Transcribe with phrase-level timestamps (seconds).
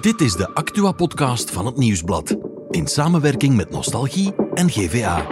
[0.00, 2.36] Dit is de Actua-podcast van het Nieuwsblad.
[2.70, 5.26] In samenwerking met Nostalgie en GVA.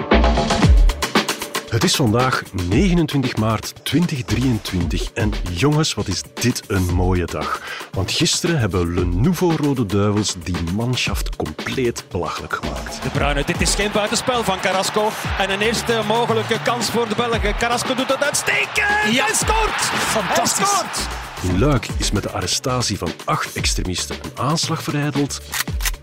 [1.69, 7.61] Het is vandaag 29 maart 2023 en jongens, wat is dit een mooie dag.
[7.91, 13.03] Want gisteren hebben Le Nouveau Rode Duivels die manschaft compleet belachelijk gemaakt.
[13.03, 15.09] De Bruyne, dit is geen buitenspel van Carrasco.
[15.39, 17.57] En een eerste mogelijke kans voor de Belgen.
[17.57, 19.15] Carrasco doet het uitstekend.
[19.15, 19.25] Ja.
[19.25, 19.81] Hij scoort.
[19.83, 20.71] Fantastisch.
[20.71, 21.32] Hij scoort.
[21.43, 25.41] In Luik is met de arrestatie van acht extremisten een aanslag verijdeld.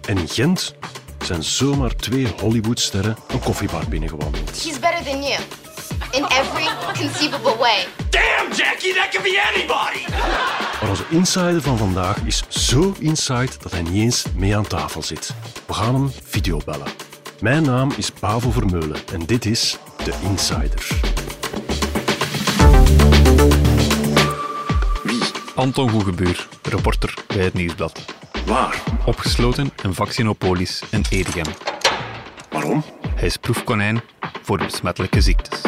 [0.07, 0.75] En in Gent
[1.25, 4.63] zijn zomaar twee Hollywoodsterren een koffiebar binnengewandeld.
[4.63, 5.41] He's better than you
[6.11, 7.87] in every conceivable way.
[8.09, 10.11] Damn, Jackie, that could be anybody.
[10.81, 15.03] Maar onze insider van vandaag is zo inside dat hij niet eens mee aan tafel
[15.03, 15.33] zit.
[15.67, 16.87] We gaan hem videobellen.
[17.39, 20.87] Mijn naam is Pavo Vermeulen en dit is De Insider.
[25.59, 28.05] Anton Goegebuur, reporter bij het Nieuwsblad.
[28.45, 28.83] Waar?
[29.05, 31.53] Opgesloten in Vaccinopolis in Edegem.
[32.49, 32.83] Waarom?
[33.15, 34.01] Hij is proefkonijn
[34.41, 35.61] voor besmettelijke ziektes.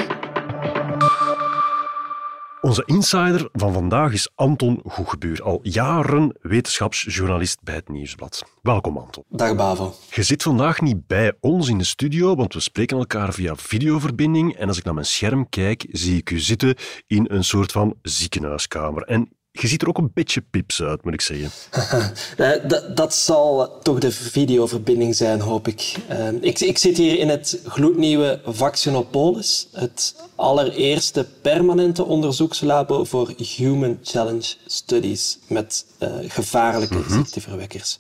[2.62, 8.44] Onze insider van vandaag is Anton Goegebuur, al jaren wetenschapsjournalist bij het Nieuwsblad.
[8.62, 9.24] Welkom Anton.
[9.30, 9.94] Dag Bavo.
[10.12, 14.56] Je zit vandaag niet bij ons in de studio, want we spreken elkaar via videoverbinding.
[14.56, 16.76] En als ik naar mijn scherm kijk, zie ik u zitten
[17.08, 19.04] in een soort van ziekenhuiskamer.
[19.04, 21.50] En je ziet er ook een beetje pips uit, moet ik zeggen.
[22.38, 25.96] Eh, dat, dat zal toch de videoverbinding zijn, hoop ik.
[26.08, 26.60] Eh, ik.
[26.60, 35.38] Ik zit hier in het gloednieuwe Vaccinopolis, het allereerste permanente onderzoekslabo voor Human Challenge Studies
[35.48, 37.98] met eh, gevaarlijke ziekteverwekkers.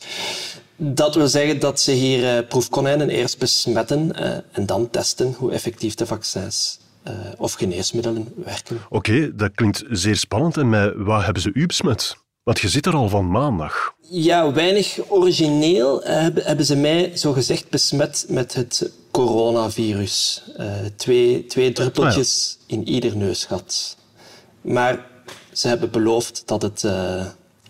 [0.76, 4.16] Dat wil zeggen dat ze hier eh, proefkonijnen eerst besmetten
[4.52, 8.78] en dan testen hoe effectief de vaccins eh, of geneesmiddelen werken.
[8.90, 10.58] Oké, dat klinkt zeer spannend.
[10.58, 12.18] En met wat hebben ze u besmet?
[12.44, 13.94] Want je zit er al van maandag.
[14.10, 20.44] Ja, weinig origineel eh, hebben, hebben ze mij zogezegd besmet met het coronavirus.
[20.58, 23.98] Eh, twee, twee druppeltjes in ieder neusgat.
[24.61, 25.06] Maar
[25.54, 26.84] ze hebben beloofd dat het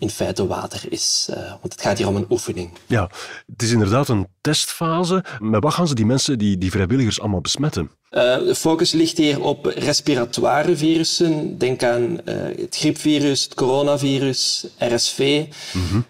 [0.02, 1.28] in feite water is.
[1.30, 2.70] eh, want het gaat hier om een oefening.
[2.86, 3.10] Ja,
[3.52, 5.24] het is inderdaad een testfase.
[5.40, 7.90] Met wat gaan ze die mensen, die, die vrijwilligers, allemaal besmetten?
[8.10, 11.58] Eh, de focus ligt hier op respiratoire virussen.
[11.58, 15.44] Denk aan eh, het griepvirus, het coronavirus, RSV.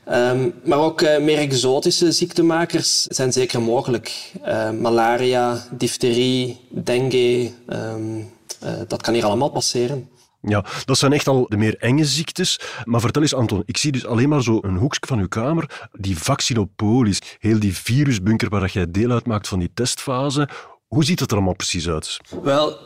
[0.04, 4.32] Ehm, maar ook meer exotische ziektemakers zijn zeker mogelijk.
[4.80, 7.52] Malaria, difterie, dengue.
[7.68, 8.20] ehm,
[8.60, 10.08] eh, dat kan hier allemaal passeren.
[10.42, 12.60] Ja, dat zijn echt al de meer enge ziektes.
[12.84, 15.88] Maar vertel eens, Anton, ik zie dus alleen maar zo een hoekje van uw kamer.
[15.92, 20.48] Die vaccinopolis, heel die virusbunker waar dat jij deel uitmaakt van die testfase.
[20.86, 22.16] Hoe ziet het er allemaal precies uit?
[22.42, 22.78] Wel,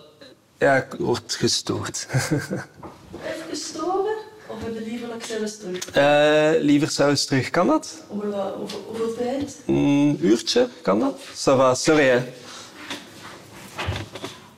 [0.59, 2.07] ja, ik word gestoord.
[2.13, 4.15] Even gestolen?
[4.47, 5.91] Of heb je liever zelfs terug?
[5.91, 8.05] Eh, liever saus terug, kan dat?
[8.09, 9.57] Hoeveel, tijd?
[9.67, 11.19] Een uurtje, kan dat?
[11.35, 12.25] Ça va, sorry hè.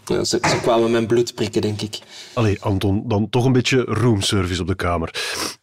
[0.09, 1.99] Ja, ze, ze kwamen mijn bloed prikken, denk ik.
[2.33, 5.15] Allee, Anton, dan toch een beetje roomservice op de kamer.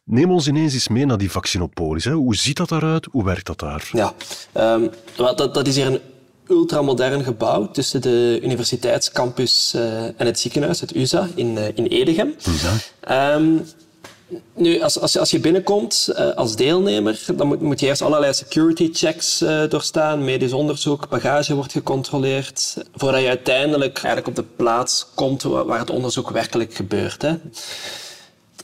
[0.04, 2.04] Neem ons ineens eens mee naar die vaccinopolis.
[2.04, 2.12] Hè.
[2.12, 3.08] Hoe ziet dat daaruit?
[3.12, 3.90] Hoe werkt dat daar?
[3.92, 4.14] Ja,
[4.52, 6.00] ehm, dat, dat is hier een
[6.48, 12.36] ultramodern gebouw tussen de universiteitscampus eh, en het ziekenhuis, het USA, in, eh, in Edegem.
[13.00, 13.58] Ehm,
[14.54, 18.02] nu, als, als, je, als je binnenkomt eh, als deelnemer, dan moet, moet je eerst
[18.02, 24.36] allerlei security checks eh, doorstaan, medisch onderzoek, bagage wordt gecontroleerd, voordat je uiteindelijk eigenlijk op
[24.36, 27.22] de plaats komt waar, waar het onderzoek werkelijk gebeurt.
[27.22, 27.36] Hè.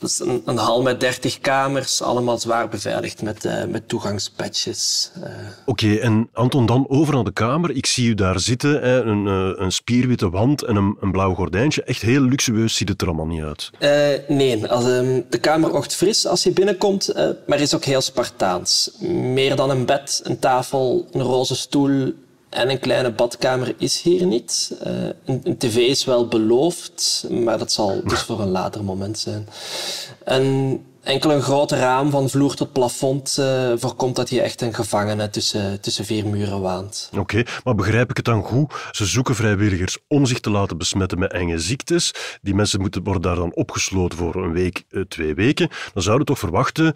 [0.02, 5.10] Dat is een, een hal met 30 kamers, allemaal zwaar beveiligd met, eh, met toegangspatches.
[5.22, 5.30] Eh,
[5.66, 7.70] Oké, en Anton, dan over naar de kamer.
[7.70, 11.34] Ik zie u daar zitten, hè, een, eh, een spierwitte wand en een, een blauw
[11.34, 11.82] gordijntje.
[11.82, 13.70] Echt heel luxueus ziet het er allemaal niet uit.
[14.28, 17.14] Nee, als, ehm, de kamer oogt fris als je binnenkomt,
[17.46, 18.90] maar is ook heel Spartaans.
[19.08, 22.12] Meer dan een bed, een tafel, een roze stoel
[22.52, 24.76] en een kleine badkamer is hier niet.
[24.82, 24.92] Eh,
[25.24, 29.48] een, een tv is wel beloofd, maar dat zal dus voor een later moment zijn.
[30.24, 34.74] En enkel een groot raam van vloer tot plafond eh, voorkomt dat je echt een
[34.74, 37.10] gevangene tussen, tussen vier muren waant.
[37.18, 38.74] Oké, maar begrijp ik het dan goed?
[38.90, 42.14] Ze zoeken vrijwilligers om zich te laten besmetten met enge ziektes.
[42.42, 45.68] Die mensen moeten, worden daar dan opgesloten voor een week, eh, twee weken.
[45.92, 46.94] Dan zouden we toch verwachten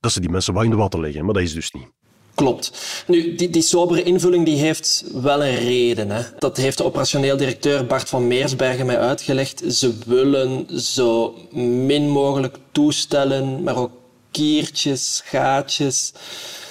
[0.00, 1.88] dat ze die mensen wat in de watten leggen, maar dat is dus niet.
[2.34, 2.72] Klopt.
[3.06, 6.10] Nu, die, die sobere invulling die heeft wel een reden.
[6.10, 6.22] Hè.
[6.38, 9.62] Dat heeft de operationeel directeur Bart van Meersbergen mij uitgelegd.
[9.68, 13.90] Ze willen zo min mogelijk toestellen, maar ook
[14.30, 16.12] kiertjes, gaatjes.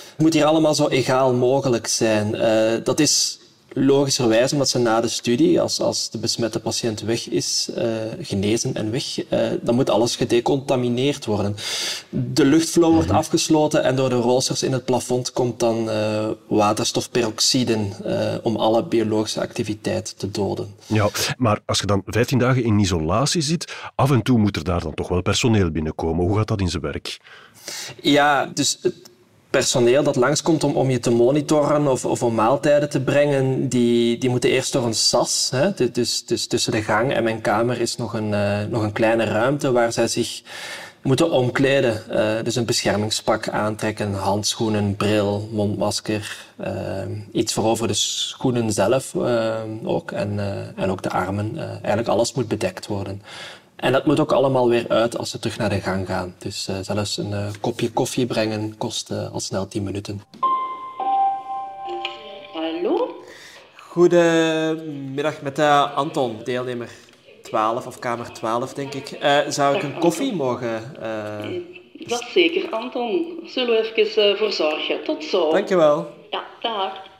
[0.09, 2.35] Het moet hier allemaal zo egaal mogelijk zijn.
[2.35, 3.39] Eh, dat is
[3.73, 7.83] logischerwijs, omdat ze na de studie, als, als de besmette patiënt weg is, uh,
[8.21, 11.55] genezen en weg, uh, dan moet alles gedecontamineerd worden.
[12.09, 17.77] De luchtflow wordt afgesloten en door de roosters in het plafond komt dan uh, waterstofperoxide
[18.43, 20.75] om alle biologische activiteit te doden.
[20.85, 24.63] Ja, maar als je dan 15 dagen in isolatie zit, af en toe moet er
[24.63, 26.25] daar dan toch wel personeel binnenkomen.
[26.25, 27.19] Hoe gaat dat in zijn werk?
[28.01, 29.09] Ja, dus het
[29.53, 34.17] personeel dat langskomt om, om je te monitoren of, of om maaltijden te brengen, die,
[34.17, 35.49] die moeten eerst door een sas.
[35.51, 35.91] Hè?
[35.91, 39.23] Dus, dus tussen de gang en mijn kamer is nog een, uh, nog een kleine
[39.23, 40.41] ruimte waar zij zich
[41.01, 42.03] moeten omkleden.
[42.11, 46.37] Uh, dus een beschermingspak aantrekken, handschoenen, bril, mondmasker.
[46.61, 46.67] Uh,
[47.31, 49.15] iets voor over de schoenen zelf
[49.83, 50.11] ook.
[50.11, 50.39] En,
[50.75, 51.57] en ook de armen.
[51.57, 53.21] eigenlijk alles moet bedekt worden.
[53.83, 56.35] En dat moet ook allemaal weer uit als ze terug naar de gang gaan.
[56.37, 60.21] Dus uh, zelfs een uh, kopje koffie brengen kost uh, al snel 10 minuten.
[62.53, 63.15] Hallo?
[63.77, 65.59] Goedemiddag met
[65.95, 66.89] Anton, deelnemer
[67.41, 69.17] 12 of kamer 12 denk ik.
[69.47, 70.81] zou ik een koffie mogen...
[71.93, 73.39] Dat zeker, Anton.
[73.45, 75.03] Zullen we even voor zorgen.
[75.03, 75.51] Tot zo.
[75.51, 76.09] Dankjewel.
[76.29, 77.12] Ja, dag.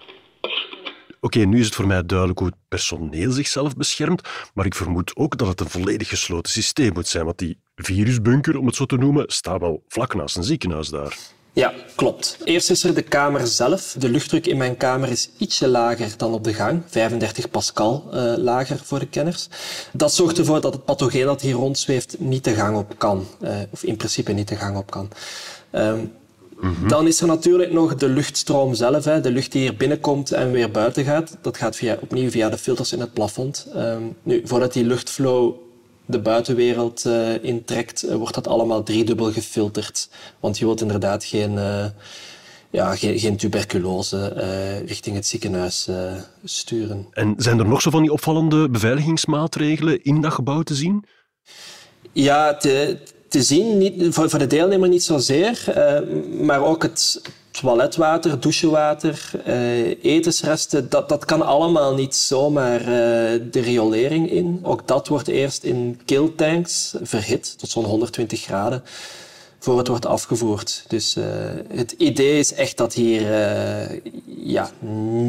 [1.24, 4.22] Oké, nu is het voor mij duidelijk hoe het personeel zichzelf beschermt,
[4.54, 8.58] maar ik vermoed ook dat het een volledig gesloten systeem moet zijn, want die virusbunker,
[8.58, 11.18] om het zo te noemen, staat wel vlak naast een ziekenhuis daar.
[11.54, 12.38] Ja, klopt.
[12.44, 13.96] Eerst is er de kamer zelf.
[14.00, 16.84] De luchtdruk in mijn kamer is ietsje lager dan op de gang.
[16.88, 19.48] 35 pascal uh, lager voor de kenners.
[19.92, 23.28] Dat zorgt ervoor dat het pathogeen dat hier rondzweeft niet de gang op kan.
[23.42, 25.10] Uh, of in principe niet de gang op kan.
[25.72, 26.12] Um,
[26.63, 26.88] Mm-hmm.
[26.88, 30.51] Dan is er natuurlijk nog de luchtstroom zelf, hè, de lucht die hier binnenkomt en
[30.51, 31.38] weer buiten gaat.
[31.42, 33.68] Dat gaat via, opnieuw via de filters in het plafond.
[33.75, 35.56] Um, nu, voordat die luchtflow
[36.06, 40.10] de buitenwereld uh, intrekt, uh, wordt dat allemaal driedubbel gefilterd.
[40.39, 41.86] Want je wilt inderdaad geen, uh,
[42.69, 44.27] ja, geen, geen tuberculose
[44.86, 45.89] richting het ziekenhuis
[46.44, 47.07] sturen.
[47.12, 51.06] En zijn er nog zo van die opvallende beveiligingsmaatregelen in dat gebouw te zien?
[52.12, 52.98] Ja, te,
[53.34, 56.00] te zien, niet, voor, de deelnemer niet zozeer, uh,
[56.40, 57.22] maar ook het
[57.52, 62.88] toiletwater, douchewater, uh, etensresten, dat, dat kan allemaal niet zomaar uh,
[63.52, 64.60] de riolering in.
[64.64, 68.84] Ook dat wordt eerst in killtanks verhit tot zo'n 120 graden
[69.60, 70.84] voor het wordt afgevoerd.
[70.88, 71.18] Dus
[71.68, 73.22] het idee is echt dat hier
[74.26, 74.72] ja,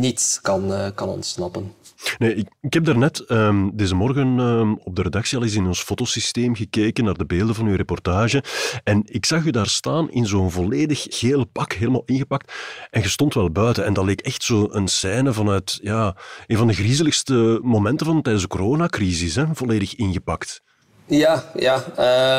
[0.01, 1.73] niets kan, kan ontsnappen.
[2.19, 5.83] Nee, ik, heb daarnet um, deze morgen um, op de redactie al eens in ons
[5.83, 8.43] fotosysteem gekeken naar de beelden van uw reportage.
[8.85, 12.53] En ik zag u daar staan in zo'n volledig geel pak, helemaal ingepakt.
[12.91, 13.85] En je stond wel buiten.
[13.85, 16.17] En dat leek echt zo een scène vanuit ja,
[16.47, 19.35] een van de griezeligste momenten van tijdens de coronacrisis.
[19.35, 19.45] Hè?
[19.53, 20.62] Volledig ingepakt.
[21.06, 21.85] Ja, ja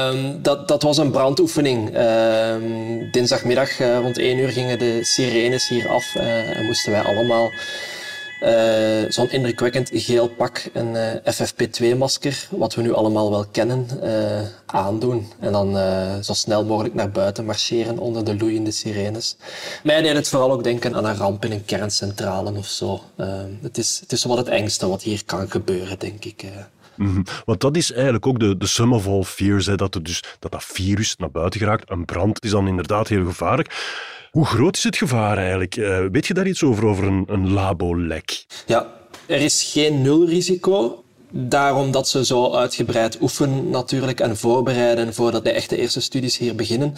[0.09, 1.89] um, dat, dat was een brandoefening.
[3.11, 7.51] Dinsdagmiddag uh, rond 1 uur gingen de sirenes hier af uh, en moesten wij allemaal
[9.09, 15.31] Zo'n indrukwekkend geel pak, een uh, FFP2-masker, wat we nu allemaal wel kennen, uh, aandoen.
[15.39, 15.77] En dan
[16.23, 19.37] zo snel mogelijk naar buiten marcheren onder de loeiende sirenes.
[19.83, 23.01] Mij deed het vooral ook denken aan een ramp in een kerncentrale of zo.
[23.61, 26.45] het, is, het is wat het engste wat hier kan gebeuren, denk ik.
[26.97, 27.23] -hmm.
[27.45, 30.23] Want dat is eigenlijk ook de, de sum of all fears, hè, dat, het dus,
[30.39, 31.89] dat dat virus naar buiten geraakt.
[31.91, 33.69] Een brand is dan inderdaad heel gevaarlijk.
[34.31, 35.75] Hoe groot is het gevaar eigenlijk?
[35.75, 38.45] Uh, weet je daar iets over, over een, een labolek?
[38.65, 38.87] Ja,
[39.25, 41.03] er is geen nulrisico.
[41.29, 46.55] Daarom dat ze zo uitgebreid oefenen natuurlijk en voorbereiden voordat de echte eerste studies hier
[46.55, 46.93] beginnen.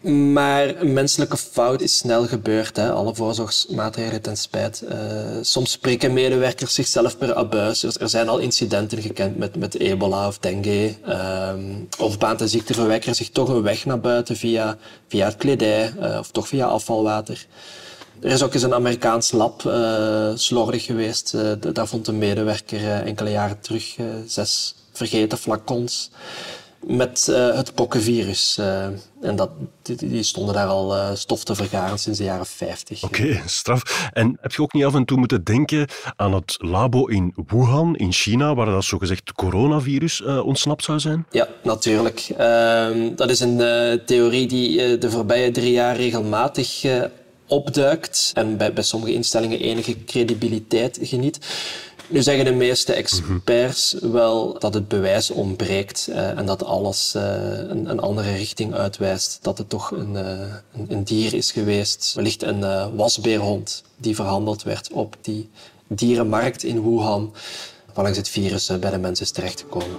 [0.00, 2.76] Maar menselijke fout is snel gebeurd.
[2.76, 2.92] Hè.
[2.92, 4.82] Alle voorzorgsmaatregelen ten spijt.
[4.88, 4.98] Uh,
[5.40, 7.82] soms spreken medewerkers zichzelf per abuis.
[7.82, 10.96] Er zijn al incidenten gekend met, met ebola of dengue.
[11.08, 14.76] Um, of baant en ziekte verwekkeren zich toch een weg naar buiten via,
[15.08, 17.46] via het kledij uh, of toch via afvalwater.
[18.20, 21.34] Er is ook eens een Amerikaans lab uh, slordig geweest.
[21.74, 26.10] daar vond een medewerker enkele jaren terug zes vergeten flacons
[26.86, 28.56] met uh, het pokkenvirus.
[28.60, 28.84] Uh,
[29.20, 29.50] en dat,
[29.82, 33.02] die, die, stonden daar al uh, stof te vergaren sinds de jaren 50.
[33.02, 34.08] Oké, okay, straf.
[34.12, 37.96] En heb je ook niet af en toe moeten denken aan het labo in Wuhan,
[37.96, 41.26] in China, waar dat zogezegd coronavirus ontsnapt zou zijn?
[41.30, 42.30] Ja, natuurlijk.
[42.36, 43.56] Ehm, dat is een
[44.06, 46.84] theorie die de voorbije drie jaar regelmatig
[47.50, 51.38] opduikt en bij, bij sommige instellingen enige credibiliteit geniet.
[52.10, 57.22] Nu zeggen de meeste experts wel dat het bewijs ontbreekt uh, en dat alles uh,
[57.58, 59.38] een, een, andere richting uitwijst.
[59.42, 60.20] Dat het toch een, uh,
[60.74, 65.50] een, een dier is geweest, wellicht een wasbeerhond die verhandeld werd op die
[65.86, 67.34] dierenmarkt in Wuhan,
[67.94, 69.96] waarlangs het virus bij de mensen is terechtgekomen.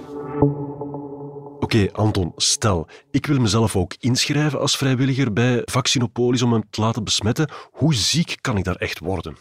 [1.60, 6.64] Oké, okay, Anton, stel, ik wil mezelf ook inschrijven als vrijwilliger bij Vaccinopolis om hem
[6.70, 7.50] te laten besmetten.
[7.70, 9.36] Hoe ziek kan ik daar echt worden?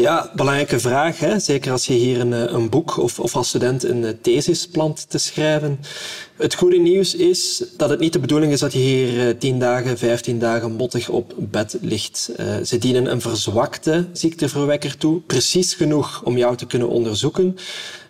[0.00, 1.18] Ja, belangrijke vraag.
[1.18, 1.38] Hè?
[1.38, 4.68] Zeker als je hier een, eh, een boek of, of als student een eh, thesis
[4.68, 5.80] plant te schrijven.
[6.36, 9.98] Het goede nieuws is dat het niet de bedoeling is dat je hier 10 dagen,
[9.98, 12.30] 15 dagen mottig op bed ligt.
[12.64, 17.56] Ze dienen een verzwakte ziekteverwekker toe, precies genoeg om jou te kunnen onderzoeken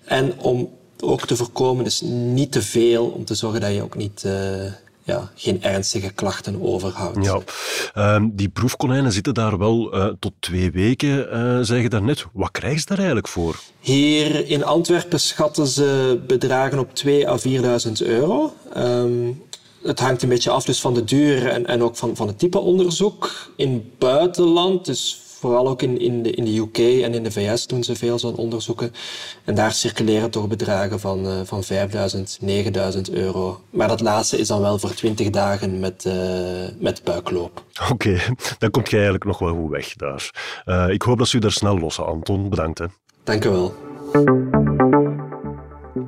[0.05, 3.97] en om ook te voorkomen, dus niet te veel, om te zorgen dat je ook
[3.97, 4.25] niet
[5.09, 7.25] ja, geen ernstige klachten overhoudt.
[7.25, 7.41] Ja,
[7.95, 12.27] uh, die proefkonijnen zitten daar wel uh, tot twee weken, uh, zeg je daarnet.
[12.33, 13.61] Wat krijgen ze daar eigenlijk voor?
[13.81, 17.39] Hier in Antwerpen schatten ze bedragen op 2 à
[17.87, 18.53] 4.000 euro.
[18.77, 19.43] Um,
[19.83, 22.39] het hangt een beetje af dus van de duur en, en ook van, van het
[22.39, 23.51] type onderzoek.
[23.57, 27.31] In het buitenland, dus vooral ook in, in, de, in de UK en in de
[27.31, 28.93] VS doen ze veel zo'n onderzoeken.
[29.45, 33.61] En daar circuleren toch bedragen van, uh, van 5000, 9000 euro.
[33.71, 36.15] Maar dat laatste is dan wel voor 20 dagen met, uh,
[36.79, 37.63] met buikloop.
[37.83, 38.21] Oké, okay,
[38.59, 40.31] dan komt je eigenlijk nog wel goed weg daar.
[40.67, 42.49] Uh, ik hoop dat ze u daar snel lossen, Anton.
[42.49, 42.79] Bedankt.
[42.79, 42.87] Hè.
[43.25, 44.77] Dank u wel.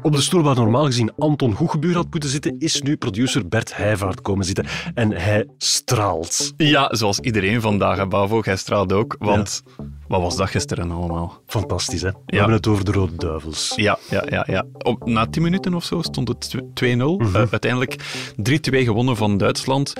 [0.02, 3.76] Op de stoel waar normaal gezien Anton Goegebuur had moeten zitten, is nu producer Bert
[3.76, 4.66] Heijvaart komen zitten.
[4.94, 6.52] En hij straalt.
[6.56, 8.40] Ja, zoals iedereen vandaag, hè, Bavo.
[8.44, 9.84] Jij straalt ook, want ja.
[10.08, 11.42] wat was dat gisteren allemaal?
[11.46, 12.10] Fantastisch, hè?
[12.10, 12.36] We ja.
[12.36, 13.72] hebben het over de Rode Duivels.
[13.76, 14.44] Ja, ja, ja.
[14.46, 14.64] ja.
[14.78, 16.60] Op, na tien minuten of zo stond het 2-0.
[16.84, 17.26] Mm-hmm.
[17.26, 17.96] Uh, uiteindelijk
[18.32, 18.34] 3-2
[18.70, 19.92] gewonnen van Duitsland.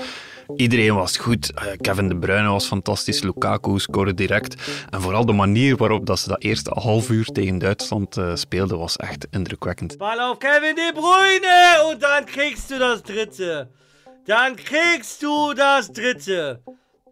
[0.55, 1.53] Iedereen was goed.
[1.81, 3.21] Kevin De Bruyne was fantastisch.
[3.21, 4.55] Lukaku scoorde direct.
[4.89, 8.77] En vooral de manier waarop dat ze dat eerste half uur tegen Duitsland uh, speelden
[8.77, 9.97] was echt indrukwekkend.
[9.97, 13.67] Ball auf Kevin De Bruyne und dann kriegst du das dritte.
[14.25, 16.59] Dann kriegst du das dritte.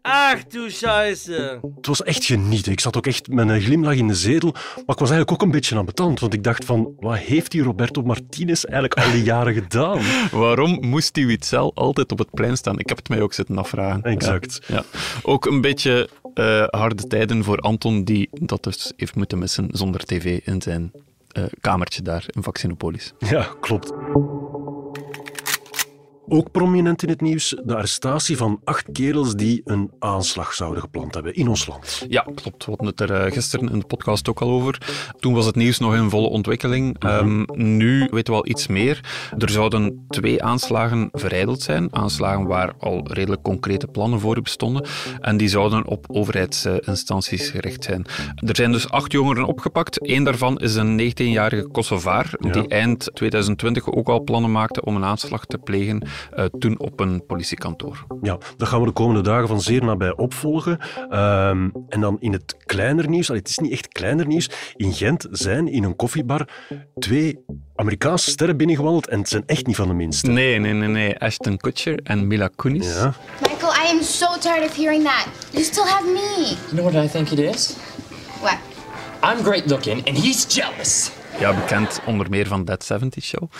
[0.02, 1.60] Ach du Scheiße.
[1.76, 2.72] Het was echt genieten.
[2.72, 4.52] Ik zat ook echt met een glimlach in de zetel.
[4.52, 6.20] Maar ik was eigenlijk ook een beetje ambetant.
[6.20, 10.02] Want ik dacht van, wat heeft die Roberto Martinez eigenlijk al die jaren gedaan?
[10.32, 12.80] Waarom moest die Witzel altijd op het plein staan?
[12.80, 14.04] Ik heb het mij ook zitten afvragen.
[14.04, 14.60] Exact.
[14.68, 14.84] Ja, ja.
[15.22, 20.06] Ook een beetje uh, harde tijden voor Anton, die dat dus heeft moeten missen zonder
[20.06, 20.92] tv in zijn
[21.38, 23.14] uh, kamertje daar in Vaccinopolis.
[23.20, 23.92] Ja, klopt.
[26.32, 31.14] Ook prominent in het nieuws de arrestatie van acht kerels die een aanslag zouden gepland
[31.14, 32.06] hebben in ons land.
[32.10, 32.66] Ja, klopt.
[32.66, 34.78] We hadden het er gisteren in de podcast ook al over.
[35.20, 37.04] Toen was het nieuws nog in volle ontwikkeling.
[37.04, 39.00] Um, nu weten we al iets meer.
[39.38, 41.96] Er zouden twee aanslagen verijdeld zijn.
[41.96, 44.86] Aanslagen waar al redelijk concrete plannen voor bestonden.
[45.20, 48.06] En die zouden op overheidsinstanties gericht zijn.
[48.36, 49.98] Er zijn dus acht jongeren opgepakt.
[50.02, 52.52] Eén daarvan is een 19-jarige Kosovaar ja.
[52.52, 56.08] die eind 2020 ook al plannen maakte om een aanslag te plegen
[56.38, 58.06] uh, toen op een politiekantoor.
[58.22, 60.80] Ja, dat gaan we de komende dagen van zeer nabij opvolgen.
[61.12, 64.94] Um, en dan in het kleiner nieuws, allee, het is niet echt kleiner nieuws, in
[64.94, 66.48] Gent zijn in een koffiebar
[67.00, 67.40] twee
[67.76, 70.32] Amerikaanse sterren binnengewandeld en het zijn echt niet van de minste.
[70.32, 71.20] Nee, nee, nee, nee.
[71.20, 72.94] Ashton Kutcher en Mila Kunis.
[72.94, 73.14] Ja.
[73.42, 75.28] Michael, I am so tired of hearing that.
[75.52, 76.46] You still have me.
[76.46, 77.76] You know what I think it is?
[78.42, 78.58] What?
[79.24, 81.12] I'm great looking and he's jealous.
[81.40, 83.52] Ja, bekend onder meer van That 70 Show.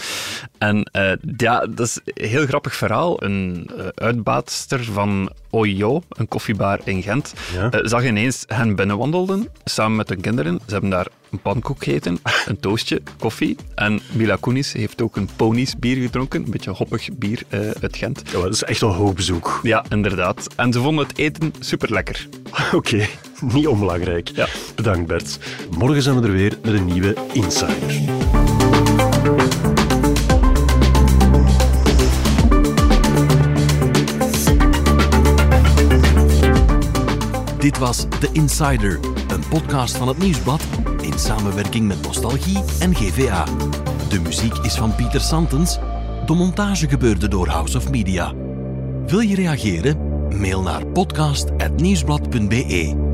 [0.58, 3.24] En uh, ja, dat is een heel grappig verhaal.
[3.24, 7.74] Een uh, uitbaatster van Oyo, een koffiebar in Gent, ja.
[7.74, 10.60] uh, zag ineens hen binnenwandelden, samen met hun kinderen.
[10.66, 13.58] Ze hebben daar een pankoek gegeten, een toastje, koffie.
[13.76, 17.42] En Mila Kunis heeft ook een ponies bier gedronken, een beetje hoppig bier
[17.82, 18.22] uit Gent.
[18.32, 19.60] Ja, dat is echt wel hoog bezoek.
[19.64, 20.48] Ja, inderdaad.
[20.56, 22.28] En ze vonden het eten super lekker.
[22.74, 23.10] Oké, okay.
[23.54, 24.30] niet onbelangrijk.
[24.30, 24.48] Ja.
[24.76, 25.40] Bedankt Bert.
[25.78, 28.18] Morgen zijn we er weer met een nieuwe Insider.
[37.60, 40.62] Dit was The Insider, een podcast van het Nieuwsblad
[41.20, 43.44] in samenwerking met Nostalgie en GVA.
[44.10, 45.78] De muziek is van Pieter Santens.
[46.26, 48.34] De montage gebeurde door House of Media.
[49.06, 49.98] Wil je reageren?
[50.40, 53.09] Mail naar podcast.nieuwsblad.be.